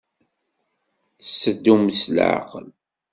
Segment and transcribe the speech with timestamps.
[1.19, 2.67] Tetteddumt s leɛqel.